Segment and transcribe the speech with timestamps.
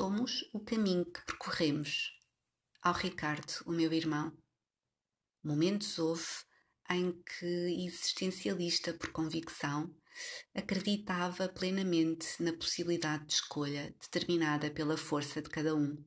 [0.00, 2.10] Somos o caminho que percorremos.
[2.80, 4.32] Ao Ricardo, o meu irmão.
[5.44, 6.24] Momentos houve
[6.88, 9.94] em que, existencialista por convicção,
[10.54, 16.02] acreditava plenamente na possibilidade de escolha determinada pela força de cada um.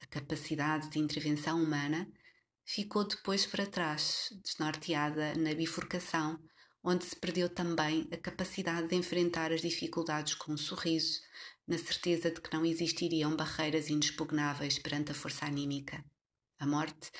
[0.00, 2.10] A capacidade de intervenção humana
[2.64, 6.42] ficou depois para trás, desnorteada na bifurcação,
[6.82, 11.20] onde se perdeu também a capacidade de enfrentar as dificuldades com um sorriso,
[11.66, 16.04] na certeza de que não existiriam barreiras inexpugnáveis perante a força anímica.
[16.58, 17.10] A morte,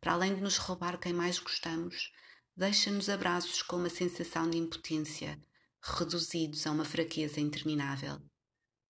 [0.00, 2.12] para além de nos roubar quem mais gostamos,
[2.56, 5.40] deixa-nos abraços com uma sensação de impotência,
[5.80, 8.20] reduzidos a uma fraqueza interminável.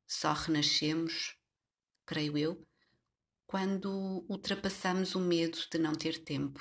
[0.06, 1.36] Só renascemos,
[2.04, 2.66] creio eu,
[3.46, 6.60] quando ultrapassamos o medo de não ter tempo.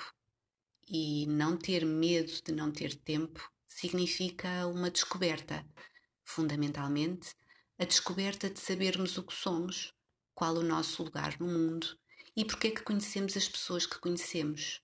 [0.88, 5.66] E não ter medo de não ter tempo significa uma descoberta,
[6.24, 7.34] fundamentalmente,
[7.82, 9.92] a descoberta de sabermos o que somos,
[10.36, 11.98] qual o nosso lugar no mundo
[12.38, 14.84] e porque é que conhecemos as pessoas que conhecemos.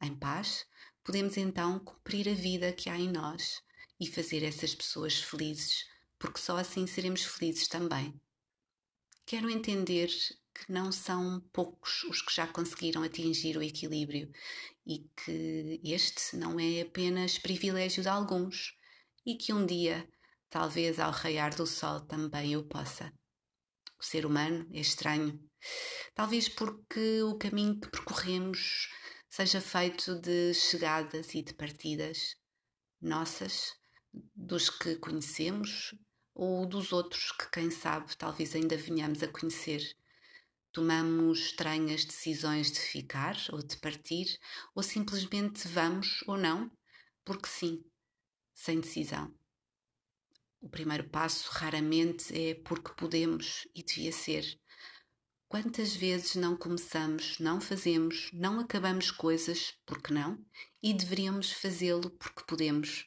[0.00, 0.64] Em paz,
[1.02, 3.60] podemos então cumprir a vida que há em nós
[3.98, 5.84] e fazer essas pessoas felizes,
[6.16, 8.14] porque só assim seremos felizes também.
[9.26, 10.06] Quero entender
[10.54, 14.30] que não são poucos os que já conseguiram atingir o equilíbrio
[14.86, 18.76] e que este não é apenas privilégio de alguns
[19.26, 20.08] e que um dia
[20.50, 23.12] Talvez ao raiar do sol também eu possa.
[23.98, 25.38] O ser humano é estranho.
[26.14, 28.88] Talvez porque o caminho que percorremos
[29.28, 32.36] seja feito de chegadas e de partidas,
[33.00, 33.74] nossas,
[34.34, 35.94] dos que conhecemos
[36.34, 39.82] ou dos outros que, quem sabe, talvez ainda venhamos a conhecer.
[40.72, 44.38] Tomamos estranhas decisões de ficar ou de partir,
[44.74, 46.70] ou simplesmente vamos ou não,
[47.24, 47.84] porque sim,
[48.54, 49.34] sem decisão.
[50.60, 54.44] O primeiro passo raramente é porque podemos e devia ser.
[55.46, 60.44] Quantas vezes não começamos, não fazemos, não acabamos coisas porque não
[60.82, 63.06] e deveríamos fazê-lo porque podemos?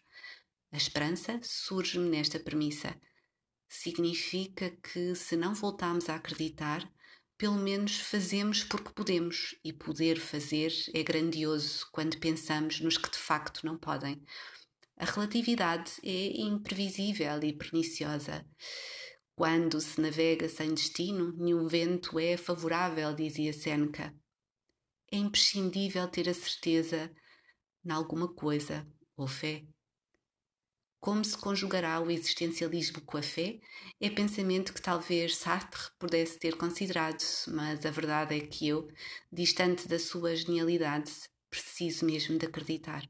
[0.72, 2.95] A esperança surge-me nesta premissa.
[3.67, 6.90] Significa que, se não voltamos a acreditar,
[7.38, 13.17] pelo menos fazemos porque podemos, e poder fazer é grandioso quando pensamos nos que de
[13.17, 14.23] facto não podem.
[15.01, 18.45] A relatividade é imprevisível e perniciosa.
[19.35, 24.16] Quando se navega sem destino, nenhum vento é favorável, dizia Seneca.
[25.11, 27.11] É imprescindível ter a certeza
[27.84, 29.63] em alguma coisa ou fé.
[31.00, 33.59] Como se conjugará o existencialismo com a fé?
[34.00, 38.88] É pensamento que talvez Sartre pudesse ter considerado, mas a verdade é que eu,
[39.31, 41.11] distante da sua genialidade,
[41.50, 43.09] preciso mesmo de acreditar.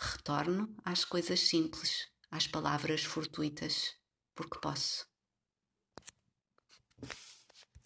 [0.00, 3.96] Retorno às coisas simples, às palavras fortuitas,
[4.32, 5.04] porque posso.